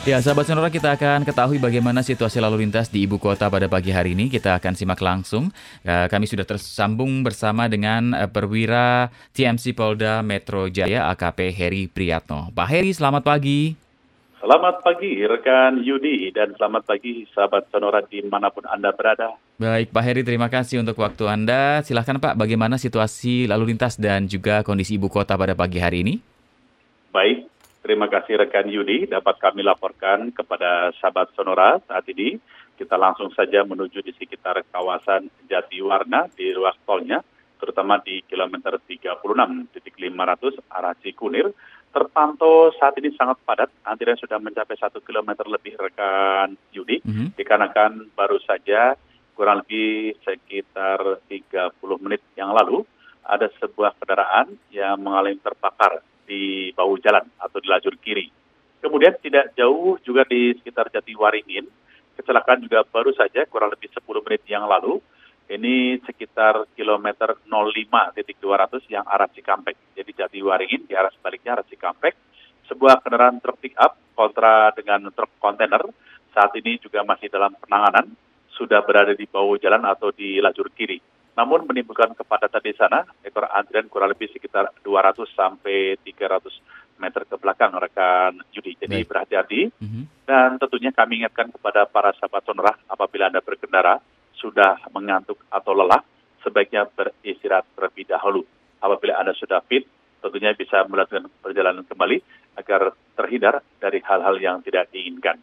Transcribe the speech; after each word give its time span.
Ya, 0.00 0.16
sahabat 0.16 0.48
Sonora 0.48 0.72
kita 0.72 0.96
akan 0.96 1.28
ketahui 1.28 1.60
bagaimana 1.60 2.00
situasi 2.00 2.40
lalu 2.40 2.64
lintas 2.64 2.88
di 2.88 3.04
ibu 3.04 3.20
kota 3.20 3.52
pada 3.52 3.68
pagi 3.68 3.92
hari 3.92 4.16
ini. 4.16 4.32
Kita 4.32 4.56
akan 4.56 4.72
simak 4.72 4.96
langsung. 5.04 5.52
Ya, 5.84 6.08
kami 6.08 6.24
sudah 6.24 6.48
tersambung 6.48 7.20
bersama 7.20 7.68
dengan 7.68 8.16
uh, 8.16 8.24
perwira 8.24 9.12
TMC 9.36 9.76
Polda 9.76 10.24
Metro 10.24 10.72
Jaya 10.72 11.12
AKP 11.12 11.52
Heri 11.52 11.84
Priyatno. 11.84 12.48
Pak 12.48 12.68
Heri, 12.72 12.96
selamat 12.96 13.28
pagi. 13.28 13.76
Selamat 14.40 14.80
pagi 14.80 15.20
rekan 15.20 15.84
Yudi 15.84 16.32
dan 16.32 16.56
selamat 16.56 16.88
pagi 16.88 17.28
sahabat 17.36 17.68
Sonora 17.68 18.00
di 18.00 18.24
mana 18.24 18.48
pun 18.48 18.64
Anda 18.72 18.96
berada. 18.96 19.36
Baik 19.60 19.92
Pak 19.92 20.00
Heri, 20.00 20.24
terima 20.24 20.48
kasih 20.48 20.80
untuk 20.80 20.96
waktu 20.96 21.28
Anda. 21.28 21.84
Silahkan 21.84 22.16
Pak, 22.16 22.40
bagaimana 22.40 22.80
situasi 22.80 23.44
lalu 23.44 23.76
lintas 23.76 24.00
dan 24.00 24.24
juga 24.24 24.64
kondisi 24.64 24.96
ibu 24.96 25.12
kota 25.12 25.36
pada 25.36 25.52
pagi 25.52 25.76
hari 25.76 26.08
ini? 26.08 26.14
Baik, 27.12 27.49
Terima 27.90 28.06
kasih 28.06 28.38
rekan 28.38 28.70
Yudi 28.70 29.10
dapat 29.10 29.42
kami 29.42 29.66
laporkan 29.66 30.30
kepada 30.30 30.94
sahabat 31.02 31.34
Sonora 31.34 31.74
saat 31.90 32.06
ini. 32.06 32.38
Kita 32.78 32.94
langsung 32.94 33.34
saja 33.34 33.66
menuju 33.66 33.98
di 34.06 34.14
sekitar 34.14 34.62
kawasan 34.70 35.26
Jatiwarna 35.50 36.30
di 36.30 36.54
ruas 36.54 36.78
tolnya, 36.86 37.18
terutama 37.58 37.98
di 37.98 38.22
kilometer 38.30 38.78
36.500 38.78 40.06
arah 40.70 40.94
Cikunir. 41.02 41.50
Terpantau 41.90 42.70
saat 42.78 42.94
ini 43.02 43.10
sangat 43.18 43.42
padat, 43.42 43.74
antrian 43.82 44.14
sudah 44.22 44.38
mencapai 44.38 44.78
satu 44.78 45.02
kilometer 45.02 45.50
lebih 45.50 45.74
rekan 45.74 46.54
Yudi, 46.70 47.02
mm 47.02 47.10
-hmm. 47.10 47.28
dikarenakan 47.34 48.14
baru 48.14 48.38
saja 48.46 48.94
kurang 49.34 49.66
lebih 49.66 50.14
sekitar 50.22 51.26
30 51.26 51.74
menit 52.06 52.22
yang 52.38 52.54
lalu 52.54 52.86
ada 53.26 53.50
sebuah 53.58 53.98
kendaraan 53.98 54.54
yang 54.70 54.94
mengalami 55.02 55.42
terbakar 55.42 56.06
di 56.30 56.70
bahu 56.70 57.02
jalan 57.02 57.26
atau 57.42 57.58
di 57.58 57.66
lajur 57.66 57.98
kiri. 57.98 58.30
Kemudian 58.78 59.18
tidak 59.18 59.58
jauh 59.58 59.98
juga 60.06 60.22
di 60.22 60.54
sekitar 60.54 60.94
Jatiwaringin, 60.94 61.66
kecelakaan 62.14 62.62
juga 62.62 62.86
baru 62.86 63.10
saja 63.10 63.42
kurang 63.50 63.74
lebih 63.74 63.90
10 63.90 64.06
menit 64.22 64.46
yang 64.46 64.70
lalu. 64.70 65.02
Ini 65.50 65.98
sekitar 66.06 66.70
kilometer 66.78 67.34
05.200 67.42 68.86
yang 68.86 69.02
arah 69.02 69.26
Cikampek. 69.34 69.98
Jadi 69.98 70.14
Jatiwaringin 70.14 70.86
di 70.86 70.94
arah 70.94 71.10
sebaliknya 71.10 71.58
arah 71.58 71.66
Cikampek. 71.66 72.14
Sebuah 72.70 73.02
kendaraan 73.02 73.42
truk 73.42 73.58
pick 73.58 73.74
up 73.74 73.98
kontra 74.14 74.70
dengan 74.78 75.10
truk 75.10 75.34
kontainer 75.42 75.82
saat 76.30 76.54
ini 76.54 76.78
juga 76.78 77.02
masih 77.02 77.26
dalam 77.26 77.50
penanganan, 77.58 78.14
sudah 78.54 78.86
berada 78.86 79.10
di 79.10 79.26
bawah 79.26 79.58
jalan 79.58 79.82
atau 79.82 80.14
di 80.14 80.38
lajur 80.38 80.70
kiri 80.70 81.09
namun 81.38 81.64
menimbulkan 81.64 82.12
kepadatan 82.18 82.62
di 82.62 82.74
sana, 82.74 83.06
ekor 83.22 83.46
antrian 83.46 83.86
kurang 83.86 84.10
lebih 84.10 84.28
sekitar 84.34 84.74
200 84.82 85.24
sampai 85.30 85.96
300 86.02 87.00
meter 87.00 87.24
ke 87.24 87.36
belakang 87.40 87.72
rekan 87.78 88.44
Judi. 88.52 88.76
Jadi 88.76 89.06
berhati-hati 89.08 89.72
mm 89.72 89.88
-hmm. 89.88 90.04
dan 90.28 90.60
tentunya 90.60 90.92
kami 90.92 91.24
ingatkan 91.24 91.48
kepada 91.48 91.88
para 91.88 92.12
sahabat 92.20 92.44
sonora 92.44 92.76
apabila 92.90 93.32
Anda 93.32 93.40
berkendara 93.40 94.02
sudah 94.36 94.84
mengantuk 94.92 95.40
atau 95.48 95.72
lelah, 95.72 96.04
sebaiknya 96.44 96.88
beristirahat 96.92 97.64
terlebih 97.76 98.08
dahulu. 98.08 98.44
Apabila 98.80 99.20
Anda 99.20 99.36
sudah 99.36 99.60
fit, 99.64 99.84
tentunya 100.20 100.52
bisa 100.52 100.84
melakukan 100.88 101.28
perjalanan 101.40 101.84
kembali 101.84 102.20
agar 102.60 102.92
terhindar 103.16 103.64
dari 103.80 104.00
hal-hal 104.04 104.36
yang 104.40 104.60
tidak 104.60 104.88
diinginkan. 104.92 105.40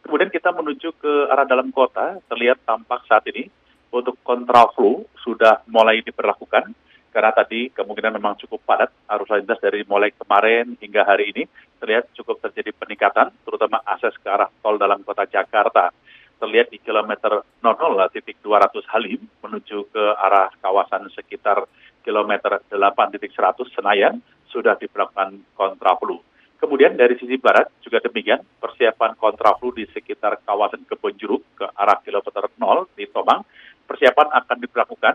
Kemudian 0.00 0.32
kita 0.32 0.52
menuju 0.52 0.96
ke 0.96 1.12
arah 1.28 1.44
dalam 1.44 1.68
kota, 1.72 2.20
terlihat 2.28 2.64
tampak 2.64 3.04
saat 3.04 3.24
ini 3.28 3.52
untuk 3.90 4.18
kontraflow 4.22 5.06
sudah 5.22 5.62
mulai 5.66 6.02
diberlakukan 6.02 6.72
karena 7.10 7.34
tadi 7.34 7.74
kemungkinan 7.74 8.14
memang 8.22 8.38
cukup 8.38 8.62
padat 8.62 8.90
arus 9.10 9.26
lalu 9.26 9.42
lintas 9.42 9.58
dari 9.58 9.82
mulai 9.82 10.14
kemarin 10.14 10.78
hingga 10.78 11.02
hari 11.02 11.34
ini 11.34 11.42
terlihat 11.82 12.14
cukup 12.14 12.38
terjadi 12.38 12.70
peningkatan 12.70 13.34
terutama 13.42 13.82
akses 13.82 14.14
ke 14.22 14.30
arah 14.30 14.46
tol 14.62 14.78
dalam 14.78 15.02
kota 15.02 15.26
Jakarta 15.26 15.90
terlihat 16.38 16.70
di 16.72 16.78
kilometer 16.80 17.42
00 17.60 18.14
titik 18.14 18.38
200 18.40 18.86
Halim 18.94 19.20
menuju 19.42 19.90
ke 19.90 20.04
arah 20.16 20.48
kawasan 20.62 21.10
sekitar 21.12 21.66
kilometer 22.00 22.62
8 22.70 23.12
titik 23.18 23.34
100 23.36 23.76
Senayan 23.76 24.22
sudah 24.48 24.74
diberlakukan 24.80 25.44
kontraflow. 25.52 26.24
Kemudian 26.56 26.96
dari 26.96 27.16
sisi 27.16 27.40
barat 27.40 27.68
juga 27.80 28.00
demikian 28.04 28.40
persiapan 28.60 29.16
kontraflow 29.16 29.72
di 29.72 29.84
sekitar 29.92 30.40
kawasan 30.44 30.84
Kebonjeruk 30.88 31.42
ke 31.56 31.66
arah 31.76 32.00
kilometer 32.04 32.48
0 32.56 32.88
di 32.96 33.04
Tomang 33.08 33.44
persiapan 33.90 34.30
akan 34.30 34.56
diberlakukan 34.62 35.14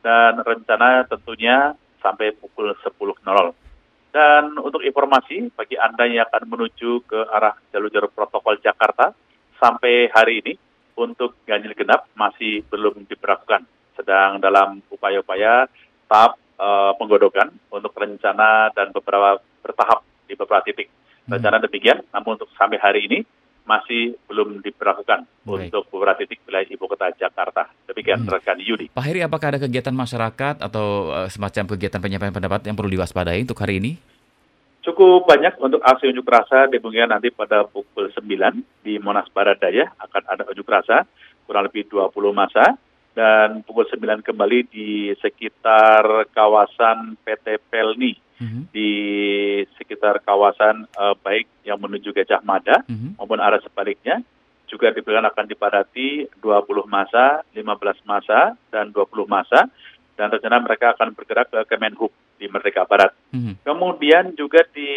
dan 0.00 0.32
rencana 0.40 1.04
tentunya 1.04 1.76
sampai 2.00 2.32
pukul 2.32 2.72
10.00. 2.72 3.20
Dan 4.14 4.56
untuk 4.62 4.80
informasi 4.80 5.52
bagi 5.52 5.76
Anda 5.76 6.08
yang 6.08 6.24
akan 6.32 6.48
menuju 6.48 7.04
ke 7.04 7.20
arah 7.28 7.52
jalur-jalur 7.68 8.08
protokol 8.08 8.56
Jakarta, 8.64 9.12
sampai 9.60 10.08
hari 10.08 10.40
ini 10.40 10.52
untuk 10.94 11.36
ganjil 11.44 11.74
genap 11.74 12.06
masih 12.14 12.62
belum 12.70 13.04
diberlakukan. 13.10 13.66
Sedang 13.98 14.38
dalam 14.38 14.80
upaya-upaya 14.88 15.66
tahap 16.06 16.38
uh, 16.60 16.94
penggodokan 16.94 17.50
untuk 17.74 17.90
rencana 17.98 18.70
dan 18.70 18.94
beberapa 18.94 19.42
bertahap 19.64 20.06
di 20.30 20.38
beberapa 20.38 20.62
titik. 20.62 20.88
Hmm. 21.26 21.40
Rencana 21.40 21.58
demikian, 21.58 22.04
namun 22.14 22.38
untuk 22.38 22.50
sampai 22.54 22.78
hari 22.78 23.10
ini 23.10 23.18
masih 23.64 24.12
belum 24.28 24.60
diberlakukan 24.60 25.24
Baik. 25.24 25.72
untuk 25.72 25.88
beberapa 25.88 26.20
titik 26.20 26.44
wilayah 26.44 26.68
ibu 26.68 26.84
kota 26.84 27.08
Jakarta. 27.16 27.68
Demikian 27.88 28.24
hmm. 28.24 28.30
rekan 28.30 28.58
Yudi. 28.60 28.86
Pak 28.92 29.04
Heri, 29.04 29.24
apakah 29.24 29.56
ada 29.56 29.60
kegiatan 29.60 29.96
masyarakat 29.96 30.60
atau 30.60 31.10
uh, 31.10 31.28
semacam 31.32 31.72
kegiatan 31.72 32.00
penyampaian 32.00 32.34
pendapat 32.36 32.60
yang 32.68 32.76
perlu 32.76 32.92
diwaspadai 32.92 33.40
untuk 33.40 33.58
hari 33.58 33.80
ini? 33.80 33.92
Cukup 34.84 35.24
banyak 35.24 35.56
untuk 35.64 35.80
aksi 35.80 36.12
unjuk 36.12 36.28
rasa 36.28 36.68
dimungkinkan 36.68 37.16
nanti 37.16 37.32
pada 37.32 37.64
pukul 37.64 38.12
9 38.12 38.20
di 38.84 39.00
Monas 39.00 39.24
Barat 39.32 39.56
Daya 39.56 39.88
akan 39.96 40.22
ada 40.28 40.44
unjuk 40.44 40.68
rasa 40.68 41.08
kurang 41.48 41.72
lebih 41.72 41.88
20 41.88 42.12
masa 42.36 42.76
dan 43.16 43.64
pukul 43.64 43.88
9 43.88 44.20
kembali 44.20 44.68
di 44.68 45.16
sekitar 45.24 46.28
kawasan 46.36 47.16
PT 47.24 47.64
Pelni 47.72 48.23
mm-hmm. 48.40 48.62
di 48.74 48.90
sekitar 49.78 50.22
kawasan 50.22 50.86
uh, 50.96 51.14
baik 51.20 51.46
yang 51.66 51.78
menuju 51.78 52.14
Gajah 52.14 52.42
Mada 52.42 52.82
mm-hmm. 52.86 53.20
maupun 53.20 53.40
arah 53.40 53.60
sebaliknya 53.60 54.22
juga 54.64 54.90
diberikan 54.90 55.28
akan 55.28 55.46
dipadati 55.46 56.26
20 56.40 56.88
masa, 56.88 57.44
15 57.52 57.62
masa, 58.08 58.56
dan 58.72 58.90
20 58.90 59.28
masa 59.28 59.68
dan 60.14 60.30
rencana 60.30 60.62
mereka 60.62 60.94
akan 60.94 61.10
bergerak 61.14 61.50
ke 61.50 61.60
Kemenhub 61.66 62.10
di 62.38 62.46
Merdeka 62.46 62.86
Barat. 62.86 63.10
Mm-hmm. 63.34 63.54
Kemudian 63.66 64.24
juga 64.38 64.62
di 64.70 64.90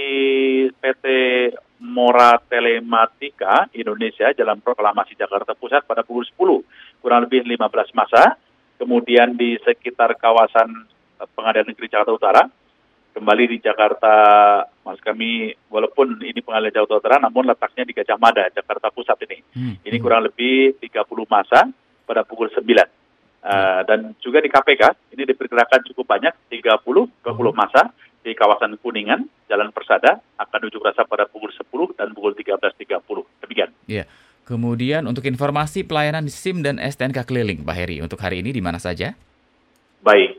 PT 0.78 1.06
Mora 1.82 2.42
Telematika 2.42 3.70
Indonesia 3.74 4.34
Jalan 4.34 4.62
Proklamasi 4.62 5.14
Jakarta 5.14 5.54
Pusat 5.54 5.86
pada 5.86 6.02
pukul 6.02 6.26
10 6.26 7.02
kurang 7.02 7.26
lebih 7.26 7.46
15 7.46 7.98
masa. 7.98 8.38
Kemudian 8.78 9.34
di 9.34 9.58
sekitar 9.62 10.18
kawasan 10.22 10.70
eh, 11.22 11.30
Pengadilan 11.34 11.74
Negeri 11.74 11.90
Jakarta 11.90 12.14
Utara 12.14 12.44
kembali 13.18 13.44
di 13.50 13.58
Jakarta, 13.58 14.14
mas 14.86 15.02
kami 15.02 15.50
walaupun 15.74 16.22
ini 16.22 16.38
pengalian 16.46 16.70
Jakarta 16.70 17.02
Utara, 17.02 17.18
namun 17.18 17.50
letaknya 17.50 17.82
di 17.90 17.98
Gajah 17.98 18.22
Mada, 18.22 18.46
Jakarta 18.54 18.94
Pusat 18.94 19.26
ini. 19.26 19.38
Hmm. 19.58 19.74
Ini 19.82 19.98
kurang 19.98 20.30
lebih 20.30 20.78
30 20.78 21.02
masa 21.26 21.66
pada 22.06 22.22
pukul 22.22 22.54
9. 22.54 22.62
Uh, 22.62 22.84
hmm. 23.48 23.82
dan 23.86 24.00
juga 24.20 24.42
di 24.42 24.50
KPK 24.50 25.14
ini 25.14 25.24
diperkirakan 25.30 25.86
cukup 25.94 26.10
banyak 26.10 26.34
30 26.50 26.84
20 26.84 27.06
hmm. 27.22 27.54
masa 27.54 27.94
di 28.22 28.34
kawasan 28.36 28.76
Kuningan 28.82 29.24
Jalan 29.48 29.72
Persada 29.72 30.20
akan 30.38 30.60
unjuk 30.68 30.84
rasa 30.84 31.08
pada 31.08 31.26
pukul 31.26 31.50
10 31.54 31.98
dan 31.98 32.14
pukul 32.14 32.38
13.30 32.38 33.02
demikian. 33.42 33.72
Iya. 33.90 34.06
Yeah. 34.06 34.08
Kemudian 34.48 35.04
untuk 35.04 35.28
informasi 35.28 35.84
pelayanan 35.84 36.32
SIM 36.32 36.64
dan 36.64 36.80
STNK 36.80 37.28
keliling 37.28 37.68
Pak 37.68 37.76
Heri 37.76 38.00
untuk 38.00 38.16
hari 38.24 38.40
ini 38.40 38.56
di 38.56 38.64
mana 38.64 38.80
saja? 38.80 39.12
Baik, 40.00 40.37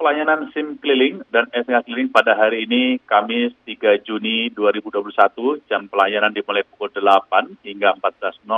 pelayanan 0.00 0.48
SIM 0.56 0.80
keliling 0.80 1.20
dan 1.28 1.44
SNK 1.52 1.84
keliling 1.84 2.08
pada 2.08 2.32
hari 2.32 2.64
ini 2.64 2.96
Kamis 3.04 3.52
3 3.68 4.00
Juni 4.00 4.48
2021 4.48 5.60
jam 5.68 5.92
pelayanan 5.92 6.32
dimulai 6.32 6.64
pukul 6.64 6.88
8 6.88 7.60
hingga 7.60 7.92
14.00 8.00 8.48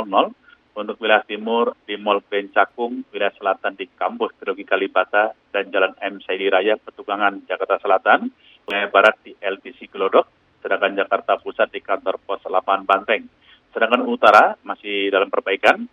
untuk 0.78 0.96
wilayah 1.02 1.26
timur 1.26 1.74
di 1.82 1.98
Mall 1.98 2.22
Cakung, 2.30 3.02
wilayah 3.10 3.34
selatan 3.34 3.74
di 3.74 3.90
Kampus 3.90 4.38
Teologi 4.38 4.62
Kalibata 4.62 5.34
dan 5.50 5.66
Jalan 5.74 5.98
M. 5.98 6.22
Saidi 6.22 6.46
Raya, 6.46 6.78
Petugangan, 6.78 7.42
Jakarta 7.50 7.82
Selatan, 7.82 8.30
wilayah 8.70 8.88
barat 8.94 9.18
di 9.26 9.34
LTC 9.34 9.90
Glodok, 9.90 10.30
sedangkan 10.62 10.94
Jakarta 10.94 11.42
Pusat 11.42 11.74
di 11.74 11.82
kantor 11.82 12.22
pos 12.22 12.38
8 12.46 12.86
Banteng. 12.86 13.26
Sedangkan 13.74 14.06
utara 14.06 14.54
masih 14.62 15.10
dalam 15.10 15.26
perbaikan. 15.26 15.90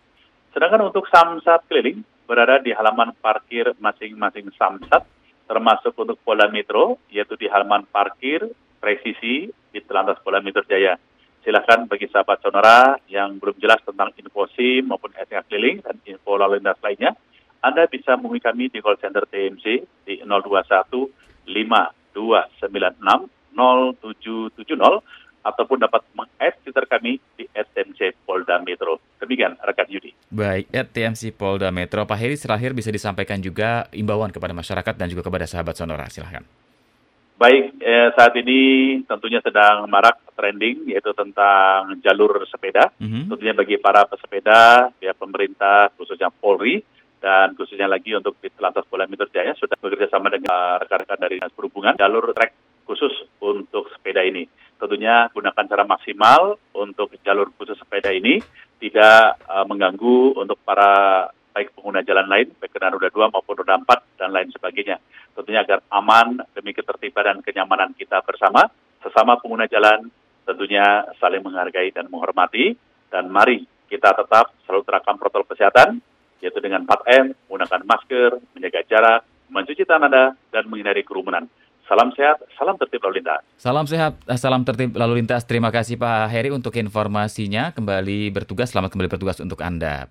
Sedangkan 0.54 0.86
untuk 0.86 1.10
samsat 1.10 1.66
keliling 1.66 2.06
berada 2.30 2.62
di 2.62 2.70
halaman 2.70 3.18
parkir 3.18 3.74
masing-masing 3.82 4.54
samsat, 4.54 5.02
termasuk 5.50 5.98
untuk 5.98 6.22
Polda 6.22 6.46
Metro, 6.46 7.02
yaitu 7.10 7.34
di 7.34 7.50
halaman 7.50 7.82
parkir 7.90 8.46
presisi 8.78 9.50
di 9.50 9.80
Telantas 9.82 10.22
Polda 10.22 10.38
Metro 10.38 10.62
Jaya. 10.62 10.94
Silakan 11.42 11.90
bagi 11.90 12.06
sahabat 12.06 12.38
sonora 12.38 12.94
yang 13.10 13.42
belum 13.42 13.58
jelas 13.58 13.82
tentang 13.82 14.14
info 14.14 14.46
SIM 14.54 14.86
maupun 14.86 15.10
SNK 15.10 15.50
keliling 15.50 15.82
dan 15.82 15.98
info 16.06 16.38
lalu 16.38 16.62
lintas 16.62 16.78
lainnya, 16.86 17.18
Anda 17.58 17.90
bisa 17.90 18.14
menghubungi 18.14 18.46
kami 18.46 18.64
di 18.70 18.78
call 18.78 19.02
center 19.02 19.26
TMC 19.26 19.66
di 20.06 20.22
021 20.22 21.50
5296 21.50 23.50
0770 23.50 25.02
ataupun 25.40 25.78
dapat 25.80 26.04
meng-add 26.14 26.60
Twitter 26.62 26.84
kami 26.86 27.18
di 27.34 27.48
@tmc 27.50 28.22
Polda 28.22 28.62
Metro. 28.62 29.00
Demikian 29.18 29.56
rekan 29.64 29.88
Yudi. 29.88 30.12
Baik, 30.30 30.70
TMC 30.70 31.34
Polda 31.34 31.74
Metro. 31.74 32.06
Pak 32.06 32.14
Heri, 32.14 32.38
terakhir 32.38 32.70
bisa 32.70 32.94
disampaikan 32.94 33.42
juga 33.42 33.90
imbauan 33.90 34.30
kepada 34.30 34.54
masyarakat 34.54 34.94
dan 34.94 35.10
juga 35.10 35.26
kepada 35.26 35.42
sahabat 35.42 35.74
Sonora. 35.74 36.06
Silahkan. 36.06 36.46
Baik, 37.34 37.82
eh, 37.82 38.12
saat 38.14 38.36
ini 38.38 39.00
tentunya 39.08 39.42
sedang 39.42 39.90
marak 39.90 40.22
trending 40.38 40.86
yaitu 40.86 41.10
tentang 41.16 41.98
jalur 42.04 42.46
sepeda. 42.46 42.94
Mm-hmm. 43.00 43.32
Tentunya 43.32 43.54
bagi 43.56 43.76
para 43.80 44.06
pesepeda, 44.06 44.92
pihak 45.00 45.16
pemerintah 45.18 45.90
khususnya 45.98 46.30
Polri 46.30 46.84
dan 47.18 47.56
khususnya 47.58 47.90
lagi 47.90 48.14
untuk 48.14 48.36
di 48.38 48.52
Telantas 48.52 48.84
Polda 48.86 49.10
Metro 49.10 49.26
Jaya 49.32 49.56
sudah 49.56 49.72
bekerja 49.76 50.12
sama 50.12 50.30
dengan 50.30 50.78
rekan-rekan 50.78 51.18
dari 51.20 51.40
Dinas 51.40 51.56
Perhubungan 51.56 51.96
jalur 51.96 52.28
trek 52.36 52.52
khusus 52.84 53.12
untuk 53.40 53.88
sepeda 53.92 54.20
ini. 54.22 54.44
Tentunya 54.80 55.28
gunakan 55.28 55.64
cara 55.68 55.84
maksimal 55.84 56.56
untuk 56.72 57.12
jalur 57.20 57.52
khusus 57.60 57.76
sepeda 57.76 58.08
ini 58.16 58.40
tidak 58.80 59.36
uh, 59.44 59.68
mengganggu 59.68 60.40
untuk 60.40 60.56
para 60.64 61.28
baik 61.52 61.76
pengguna 61.76 62.00
jalan 62.00 62.24
lain, 62.24 62.48
baik 62.56 62.72
kendaraan 62.72 62.96
roda 62.96 63.12
dua 63.12 63.28
maupun 63.28 63.60
roda 63.60 63.76
empat 63.76 64.16
dan 64.16 64.32
lain 64.32 64.48
sebagainya. 64.48 64.96
Tentunya 65.36 65.60
agar 65.60 65.84
aman 65.92 66.40
demi 66.56 66.72
ketertiban 66.72 67.28
dan 67.28 67.38
kenyamanan 67.44 67.92
kita 67.92 68.24
bersama, 68.24 68.64
sesama 69.04 69.36
pengguna 69.36 69.68
jalan, 69.68 70.08
tentunya 70.48 71.04
saling 71.20 71.44
menghargai 71.44 71.92
dan 71.92 72.08
menghormati. 72.08 72.72
Dan 73.10 73.28
mari 73.28 73.66
kita 73.90 74.16
tetap 74.16 74.54
selalu 74.64 74.86
terakam 74.86 75.18
protokol 75.18 75.50
kesehatan, 75.50 75.98
yaitu 76.40 76.62
dengan 76.62 76.86
4M, 76.86 77.36
menggunakan 77.50 77.82
masker, 77.84 78.30
menjaga 78.54 78.80
jarak, 78.86 79.20
mencuci 79.50 79.82
tangan 79.82 80.38
dan 80.54 80.64
menghindari 80.70 81.02
kerumunan. 81.02 81.44
Salam 81.90 82.14
sehat, 82.14 82.38
salam 82.54 82.78
tertib 82.78 83.02
lalu 83.02 83.18
lintas. 83.18 83.42
Salam 83.58 83.82
sehat, 83.82 84.14
eh, 84.30 84.38
salam 84.38 84.62
tertib 84.62 84.94
lalu 84.94 85.18
lintas. 85.18 85.42
Terima 85.42 85.74
kasih 85.74 85.98
Pak 85.98 86.30
Heri 86.30 86.54
untuk 86.54 86.70
informasinya. 86.78 87.74
Kembali 87.74 88.30
bertugas, 88.30 88.70
selamat 88.70 88.94
kembali 88.94 89.10
bertugas 89.10 89.42
untuk 89.42 89.58
Anda. 89.58 90.06